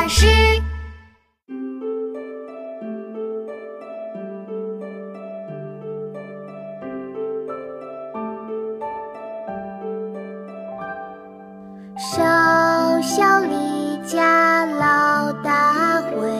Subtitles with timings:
[0.00, 0.26] 老师。
[11.96, 16.30] 少小离家老大回，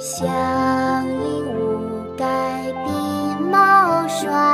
[0.00, 2.26] 乡音无改
[2.84, 4.53] 鬓毛衰。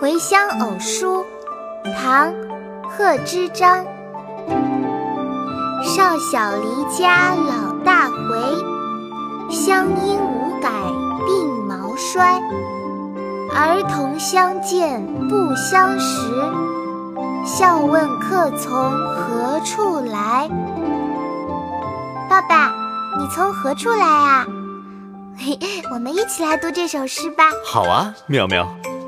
[0.00, 1.24] 回乡偶书》
[1.96, 2.32] 唐·
[2.88, 3.84] 贺知章。
[5.82, 10.68] 少小离家老大回，乡音无改
[11.26, 12.40] 鬓毛衰。
[13.52, 16.30] 儿童相见不相识，
[17.44, 20.48] 笑问客从何处来。
[22.30, 22.72] 爸爸，
[23.18, 24.46] 你从何处来啊？
[25.36, 25.58] 嘿，
[25.92, 27.44] 我们一起来读这首诗吧。
[27.66, 28.68] 好啊，妙妙，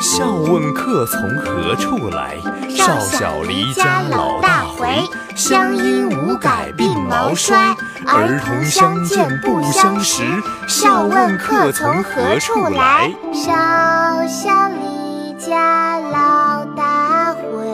[0.00, 2.36] 笑问客从何处来。
[2.68, 4.86] 少小离家老大回，
[5.34, 7.74] 乡音无改鬓毛衰。
[8.06, 10.22] 儿童相见不相识，
[10.68, 13.10] 笑问客从何处来。
[13.32, 17.66] 少小离家老大回，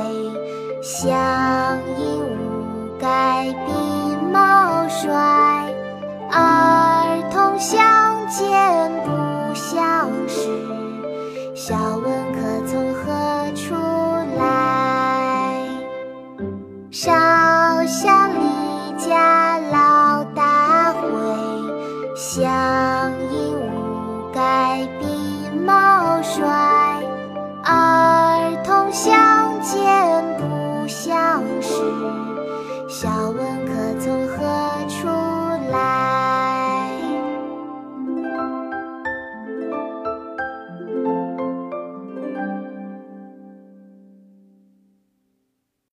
[0.83, 5.13] 乡音无改鬓毛衰。
[6.31, 8.49] 儿童相见
[22.73, 26.72] 乡音无改鬓毛衰。